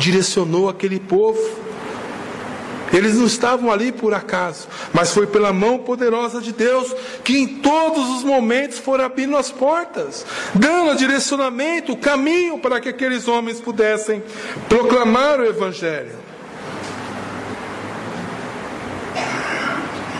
[0.00, 1.38] direcionou aquele povo.
[2.94, 7.46] Eles não estavam ali por acaso, mas foi pela mão poderosa de Deus que em
[7.56, 14.22] todos os momentos foram abrindo as portas, dando direcionamento, caminho para que aqueles homens pudessem
[14.68, 16.12] proclamar o Evangelho.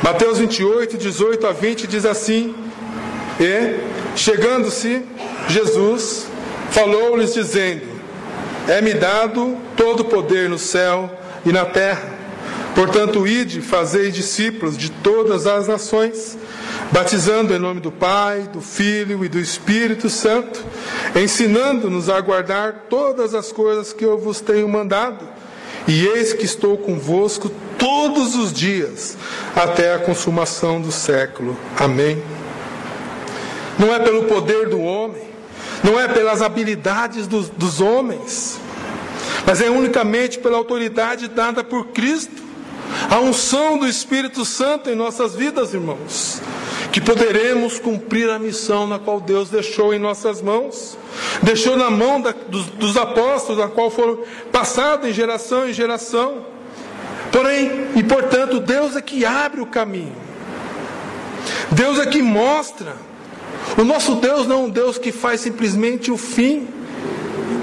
[0.02, 2.56] Mateus 28, 18 a 20 diz assim:
[3.40, 3.78] E,
[4.16, 5.02] chegando-se,
[5.48, 6.26] Jesus
[6.72, 7.86] falou-lhes, dizendo:
[8.66, 11.08] É-me dado todo o poder no céu
[11.46, 12.13] e na terra.
[12.74, 16.36] Portanto, ide, fazei discípulos de todas as nações,
[16.90, 20.64] batizando em nome do Pai, do Filho e do Espírito Santo,
[21.14, 25.28] ensinando-nos a guardar todas as coisas que eu vos tenho mandado.
[25.86, 29.16] E eis que estou convosco todos os dias,
[29.54, 31.56] até a consumação do século.
[31.78, 32.20] Amém.
[33.78, 35.22] Não é pelo poder do homem,
[35.82, 38.58] não é pelas habilidades dos, dos homens,
[39.46, 42.43] mas é unicamente pela autoridade dada por Cristo,
[43.10, 46.40] a unção do Espírito Santo em nossas vidas, irmãos,
[46.92, 50.96] que poderemos cumprir a missão na qual Deus deixou em nossas mãos
[51.42, 54.18] deixou na mão da, dos, dos apóstolos, a qual foram
[54.50, 56.46] passados em geração em geração.
[57.30, 60.14] Porém, e portanto, Deus é que abre o caminho.
[61.70, 62.96] Deus é que mostra.
[63.76, 66.68] O nosso Deus não é um Deus que faz simplesmente o fim.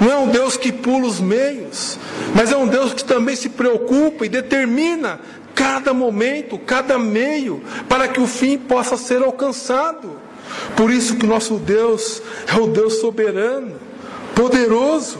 [0.00, 1.98] Não é um Deus que pula os meios,
[2.34, 5.20] mas é um Deus que também se preocupa e determina
[5.54, 10.20] cada momento, cada meio, para que o fim possa ser alcançado.
[10.76, 13.74] Por isso que nosso Deus é o Deus soberano,
[14.34, 15.18] poderoso.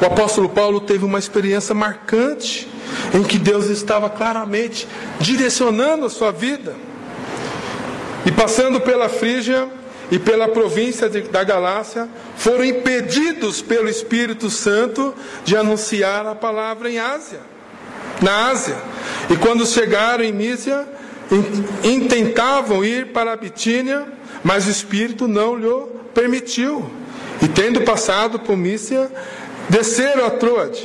[0.00, 2.68] O apóstolo Paulo teve uma experiência marcante
[3.14, 4.88] em que Deus estava claramente
[5.18, 6.74] direcionando a sua vida.
[8.24, 9.68] E passando pela Frígia
[10.10, 16.90] e pela província de, da Galácia, foram impedidos pelo Espírito Santo de anunciar a palavra
[16.90, 17.40] em Ásia,
[18.20, 18.76] na Ásia.
[19.30, 20.86] E quando chegaram em Mísia,
[21.84, 24.06] intentavam ir para a Bitínia,
[24.42, 26.90] mas o Espírito não lhe permitiu.
[27.42, 29.10] E tendo passado por Mícia,
[29.68, 30.84] desceram a Troade.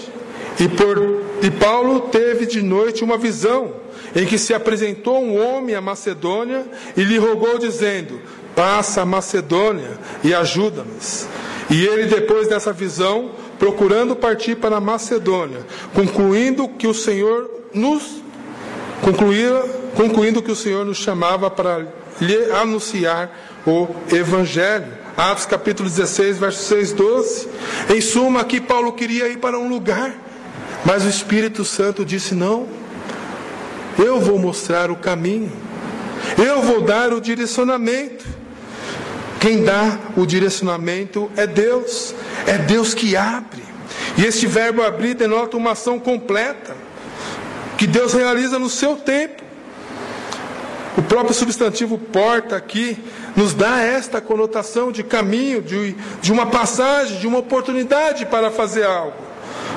[0.60, 3.74] E, por, e Paulo teve de noite uma visão,
[4.16, 6.66] em que se apresentou um homem à Macedônia
[6.96, 8.22] e lhe rogou, dizendo:
[8.56, 9.92] passa a Macedônia
[10.24, 11.28] e ajuda-nos.
[11.70, 18.22] E ele, depois dessa visão, procurando partir para a Macedônia, concluindo que o Senhor nos
[19.02, 19.64] concluía,
[19.96, 21.86] concluindo que o Senhor nos chamava para
[22.22, 23.30] lhe anunciar
[23.66, 25.06] o evangelho.
[25.18, 27.48] Atos capítulo 16, verso 6, 12.
[27.96, 30.14] Em suma, aqui Paulo queria ir para um lugar,
[30.86, 32.68] mas o Espírito Santo disse: Não,
[33.98, 35.52] eu vou mostrar o caminho,
[36.38, 38.35] eu vou dar o direcionamento.
[39.46, 42.16] Quem dá o direcionamento é Deus,
[42.48, 43.62] é Deus que abre.
[44.18, 46.76] E este verbo abrir denota uma ação completa,
[47.78, 49.44] que Deus realiza no seu tempo.
[50.98, 52.98] O próprio substantivo porta aqui
[53.36, 58.84] nos dá esta conotação de caminho, de, de uma passagem, de uma oportunidade para fazer
[58.84, 59.14] algo.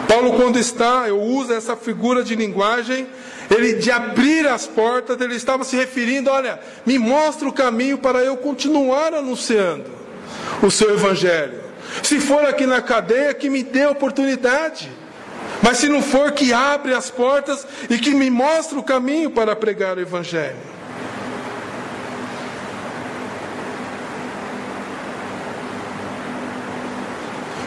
[0.08, 3.06] Paulo, quando está, eu uso essa figura de linguagem
[3.50, 8.18] ele de abrir as portas, ele estava se referindo, olha, me mostra o caminho para
[8.20, 9.84] eu continuar anunciando
[10.62, 11.60] o seu evangelho.
[12.02, 14.90] Se for aqui na cadeia, que me dê oportunidade.
[15.62, 19.56] Mas se não for, que abre as portas e que me mostre o caminho para
[19.56, 20.56] pregar o evangelho.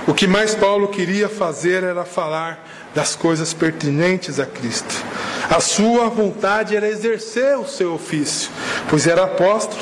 [0.08, 4.94] O que mais Paulo queria fazer era falar das coisas pertinentes a Cristo.
[5.50, 8.50] A sua vontade era exercer o seu ofício,
[8.90, 9.82] pois era apóstolo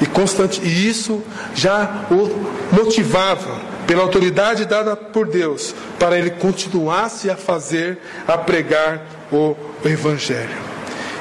[0.00, 1.22] e constante, e isso
[1.54, 9.02] já o motivava pela autoridade dada por Deus para ele continuasse a fazer, a pregar
[9.30, 10.56] o evangelho.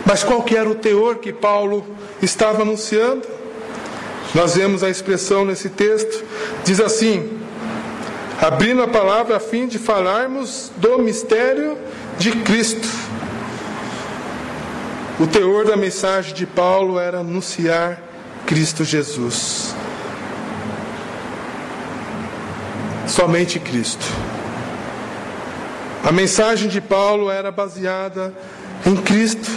[0.05, 1.86] Mas qual que era o teor que Paulo
[2.21, 3.27] estava anunciando?
[4.34, 6.23] Nós vemos a expressão nesse texto,
[6.63, 7.41] diz assim:
[8.42, 11.78] abrindo a palavra a fim de falarmos do mistério
[12.18, 12.89] de Cristo.
[15.20, 18.02] O teor da mensagem de Paulo era anunciar
[18.48, 19.76] Cristo Jesus.
[23.08, 24.06] Somente Cristo.
[26.04, 28.34] A mensagem de Paulo era baseada
[28.84, 29.52] em Cristo.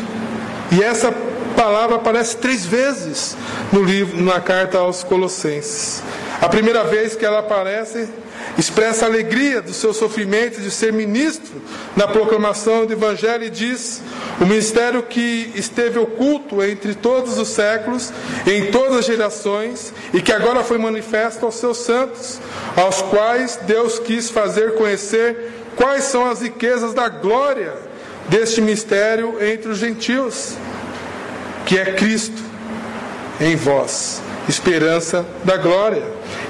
[0.70, 1.10] E essa
[1.56, 3.34] palavra aparece três vezes
[3.72, 6.02] no livro, na carta aos Colossenses.
[6.44, 8.06] A primeira vez que ela aparece
[8.58, 11.54] expressa a alegria do seu sofrimento de ser ministro
[11.96, 14.02] na proclamação do Evangelho e diz:
[14.38, 18.12] o ministério que esteve oculto entre todos os séculos,
[18.46, 22.38] em todas as gerações, e que agora foi manifesto aos seus santos,
[22.76, 27.72] aos quais Deus quis fazer conhecer quais são as riquezas da glória
[28.28, 30.58] deste mistério entre os gentios,
[31.64, 32.42] que é Cristo
[33.40, 36.02] em vós, esperança da glória.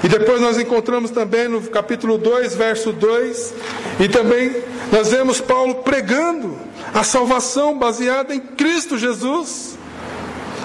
[0.03, 3.53] E depois nós encontramos também no capítulo 2, verso 2,
[3.99, 4.55] e também
[4.91, 6.57] nós vemos Paulo pregando
[6.93, 9.77] a salvação baseada em Cristo Jesus.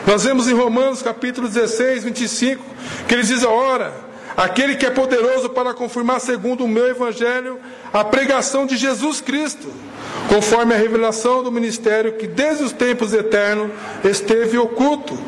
[0.07, 2.65] Nós vemos em Romanos capítulo 16, 25,
[3.07, 3.93] que ele diz: Ora,
[4.37, 7.59] aquele que é poderoso para confirmar, segundo o meu evangelho,
[7.93, 9.69] a pregação de Jesus Cristo,
[10.29, 13.71] conforme a revelação do ministério que desde os tempos eternos
[14.05, 15.19] esteve oculto.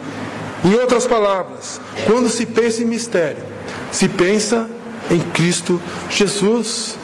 [0.64, 3.42] Em outras palavras, quando se pensa em mistério,
[3.90, 4.70] se pensa
[5.10, 6.96] em Cristo Jesus,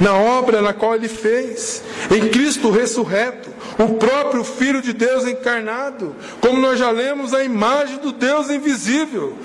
[0.00, 6.14] na obra na qual ele fez, em Cristo ressurreto, o próprio Filho de Deus encarnado,
[6.40, 9.36] como nós já lemos, a imagem do Deus invisível.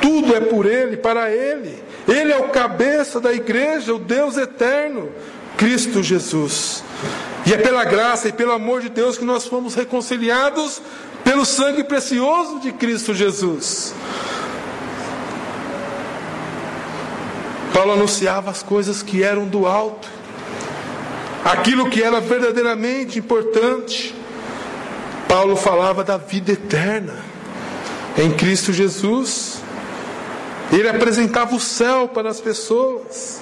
[0.00, 1.82] Tudo é por Ele, para Ele.
[2.08, 5.10] Ele é o cabeça da igreja, o Deus eterno,
[5.60, 6.82] Cristo Jesus.
[7.44, 10.80] E é pela graça e pelo amor de Deus que nós fomos reconciliados
[11.22, 13.94] pelo sangue precioso de Cristo Jesus.
[17.74, 20.08] Paulo anunciava as coisas que eram do alto,
[21.44, 24.14] aquilo que era verdadeiramente importante.
[25.28, 27.22] Paulo falava da vida eterna
[28.16, 29.60] em Cristo Jesus.
[30.72, 33.39] Ele apresentava o céu para as pessoas.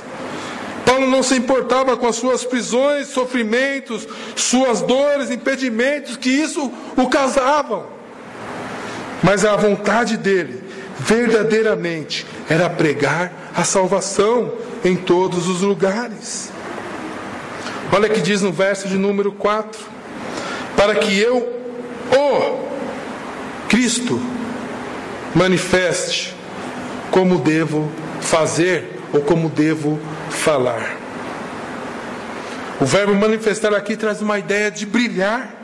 [0.84, 7.08] Paulo não se importava com as suas prisões, sofrimentos, suas dores, impedimentos, que isso o
[7.08, 7.86] causavam.
[9.22, 10.62] Mas a vontade dele,
[10.98, 14.52] verdadeiramente, era pregar a salvação
[14.84, 16.50] em todos os lugares.
[17.92, 19.80] Olha que diz no verso de número 4:
[20.76, 21.52] Para que eu,
[22.12, 22.68] o
[23.68, 24.20] Cristo,
[25.34, 26.34] manifeste
[27.10, 29.98] como devo fazer ou como devo
[30.30, 30.96] falar.
[32.80, 35.54] O verbo manifestar aqui traz uma ideia de brilhar.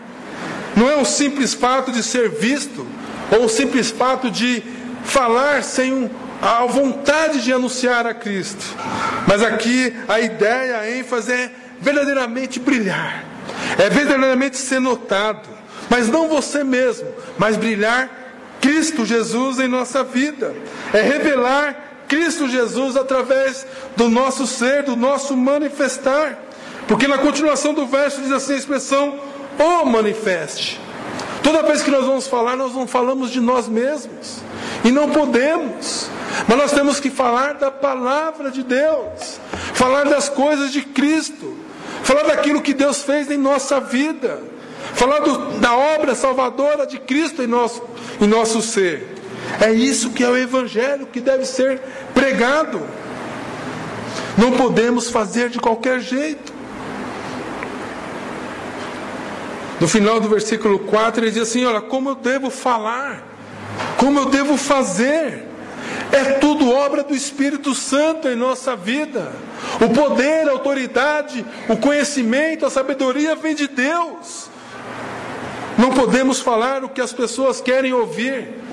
[0.76, 2.86] Não é um simples fato de ser visto,
[3.30, 4.62] ou um simples fato de
[5.04, 6.10] falar sem
[6.42, 8.64] a vontade de anunciar a Cristo.
[9.26, 13.24] Mas aqui a ideia, a ênfase é verdadeiramente brilhar,
[13.78, 15.48] é verdadeiramente ser notado,
[15.88, 18.10] mas não você mesmo, mas brilhar
[18.60, 20.54] Cristo Jesus em nossa vida,
[20.92, 26.38] é revelar Cristo Jesus através do nosso ser, do nosso manifestar.
[26.86, 29.18] Porque na continuação do verso diz assim a expressão
[29.58, 30.80] o manifeste.
[31.42, 34.38] Toda vez que nós vamos falar, nós não falamos de nós mesmos.
[34.82, 36.08] E não podemos.
[36.48, 39.38] Mas nós temos que falar da palavra de Deus,
[39.72, 41.56] falar das coisas de Cristo,
[42.02, 44.40] falar daquilo que Deus fez em nossa vida,
[44.94, 47.82] falar do, da obra salvadora de Cristo em nosso,
[48.20, 49.13] em nosso ser.
[49.60, 51.80] É isso que é o Evangelho que deve ser
[52.12, 52.80] pregado.
[54.36, 56.52] Não podemos fazer de qualquer jeito.
[59.80, 63.22] No final do versículo 4, ele diz assim: Olha, como eu devo falar,
[63.96, 65.48] como eu devo fazer.
[66.12, 69.32] É tudo obra do Espírito Santo em nossa vida.
[69.80, 74.48] O poder, a autoridade, o conhecimento, a sabedoria vem de Deus.
[75.76, 78.63] Não podemos falar o que as pessoas querem ouvir.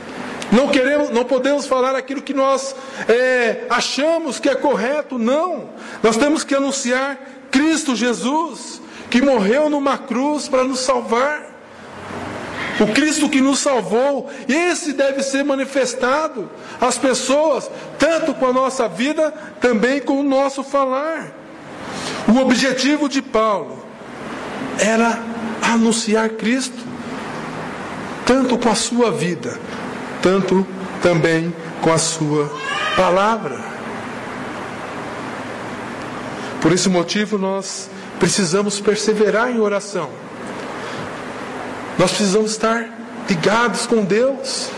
[0.52, 2.76] Não queremos, não podemos falar aquilo que nós
[3.08, 5.18] é, achamos que é correto.
[5.18, 5.70] Não.
[6.04, 7.18] Nós temos que anunciar
[7.50, 11.52] Cristo Jesus, que morreu numa cruz para nos salvar.
[12.80, 16.50] O Cristo que nos salvou, esse deve ser manifestado
[16.80, 21.32] às pessoas, tanto com a nossa vida, também com o nosso falar.
[22.28, 23.86] O objetivo de Paulo
[24.80, 25.20] era
[25.62, 26.78] anunciar Cristo,
[28.26, 29.60] tanto com a sua vida,
[30.22, 30.66] tanto
[31.02, 32.50] também com a sua
[32.96, 33.60] palavra.
[36.62, 40.10] Por esse motivo, nós precisamos perseverar em oração.
[41.98, 42.88] Nós precisamos estar
[43.28, 44.70] ligados com Deus,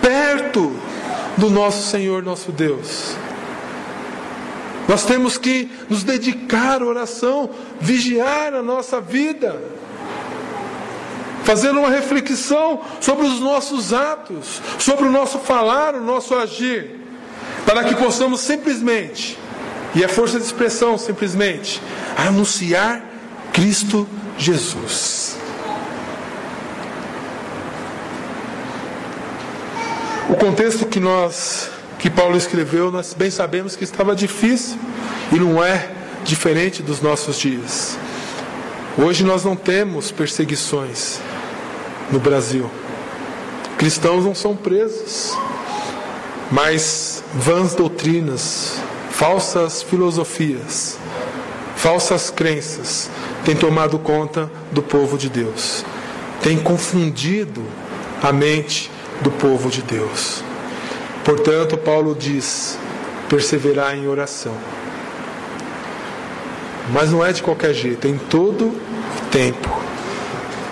[0.00, 0.74] perto
[1.36, 3.14] do nosso Senhor, nosso Deus.
[4.88, 9.60] Nós temos que nos dedicar à oração, vigiar a nossa vida
[11.48, 17.00] fazendo uma reflexão sobre os nossos atos, sobre o nosso falar, o nosso agir,
[17.64, 19.38] para que possamos simplesmente,
[19.94, 21.80] e é força de expressão simplesmente,
[22.18, 23.02] anunciar
[23.50, 25.38] Cristo Jesus.
[30.28, 34.78] O contexto que nós, que Paulo escreveu, nós bem sabemos que estava difícil
[35.32, 35.88] e não é
[36.24, 37.96] diferente dos nossos dias.
[38.98, 41.20] Hoje nós não temos perseguições,
[42.10, 42.70] no Brasil.
[43.76, 45.36] Cristãos não são presos,
[46.50, 48.80] mas vãs doutrinas,
[49.10, 50.98] falsas filosofias,
[51.76, 53.08] falsas crenças
[53.44, 55.84] têm tomado conta do povo de Deus,
[56.42, 57.62] têm confundido
[58.22, 58.90] a mente
[59.20, 60.42] do povo de Deus.
[61.24, 62.78] Portanto, Paulo diz:
[63.28, 64.54] perseverar em oração.
[66.90, 68.74] Mas não é de qualquer jeito, é em todo
[69.30, 69.77] tempo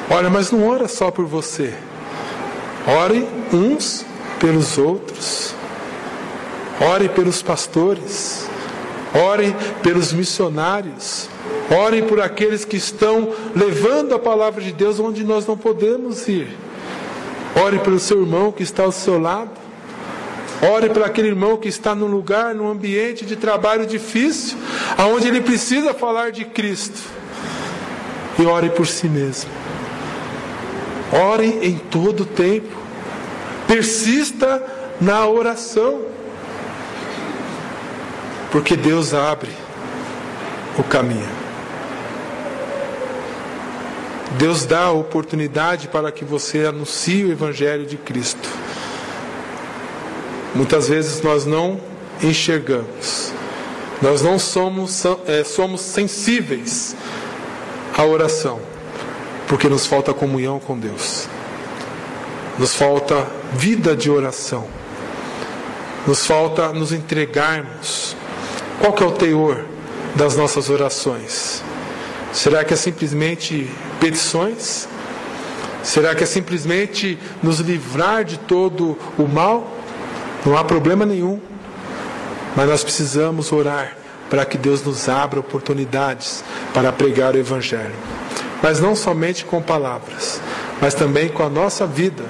[0.09, 1.75] Olha, mas não ora só por você.
[2.87, 4.05] Ore uns
[4.39, 5.55] pelos outros.
[6.81, 8.49] Ore pelos pastores.
[9.15, 11.29] Ore pelos missionários.
[11.71, 16.57] Ore por aqueles que estão levando a palavra de Deus onde nós não podemos ir.
[17.61, 19.51] Ore pelo seu irmão que está ao seu lado.
[20.63, 24.57] Ore para aquele irmão que está num lugar, num ambiente de trabalho difícil,
[24.97, 26.99] aonde ele precisa falar de Cristo.
[28.39, 29.66] E ore por si mesmo.
[31.13, 32.77] Ore em todo tempo.
[33.67, 34.63] Persista
[35.01, 36.03] na oração.
[38.51, 39.51] Porque Deus abre
[40.79, 41.37] o caminho.
[44.39, 48.49] Deus dá a oportunidade para que você anuncie o Evangelho de Cristo.
[50.55, 51.81] Muitas vezes nós não
[52.23, 53.33] enxergamos,
[54.01, 56.97] nós não somos, é, somos sensíveis
[57.97, 58.76] à oração
[59.47, 61.29] porque nos falta comunhão com Deus,
[62.59, 64.67] nos falta vida de oração,
[66.07, 68.17] nos falta nos entregarmos.
[68.81, 69.65] Qual que é o teor
[70.15, 71.63] das nossas orações?
[72.33, 73.71] Será que é simplesmente
[74.01, 74.89] petições?
[75.83, 79.73] Será que é simplesmente nos livrar de todo o mal?
[80.45, 81.41] Não há problema nenhum,
[82.55, 83.97] mas nós precisamos orar
[84.29, 86.43] para que Deus nos abra oportunidades
[86.75, 87.95] para pregar o Evangelho
[88.63, 90.41] mas não somente com palavras,
[90.81, 92.25] mas também com a nossa vida,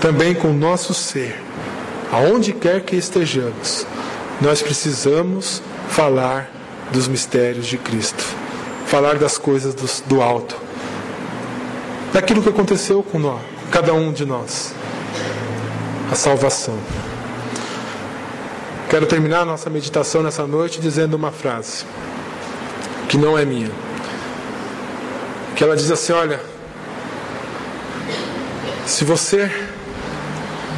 [0.00, 1.42] também com o nosso ser.
[2.12, 3.86] Aonde quer que estejamos,
[4.40, 6.50] nós precisamos falar
[6.92, 8.24] dos mistérios de Cristo,
[8.86, 10.56] falar das coisas do, do alto,
[12.12, 13.40] daquilo que aconteceu com nós,
[13.70, 14.74] cada um de nós,
[16.12, 16.78] a salvação.
[18.88, 21.84] Quero terminar a nossa meditação nessa noite dizendo uma frase
[23.08, 23.83] que não é minha
[25.56, 26.40] que ela diz assim: Olha,
[28.86, 29.50] se você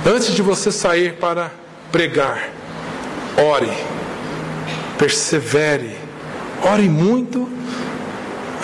[0.09, 1.51] Antes de você sair para
[1.91, 2.49] pregar,
[3.37, 3.73] ore,
[4.97, 5.97] persevere,
[6.63, 7.51] ore muito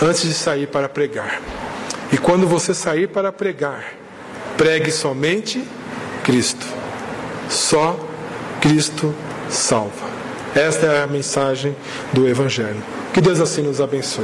[0.01, 1.41] antes de sair para pregar.
[2.13, 3.93] E quando você sair para pregar,
[4.55, 5.67] pregue somente
[6.23, 6.65] Cristo.
[7.49, 7.99] Só
[8.61, 9.13] Cristo
[9.49, 10.13] salva.
[10.55, 11.75] Esta é a mensagem
[12.13, 12.81] do Evangelho.
[13.13, 14.23] Que Deus assim nos abençoe.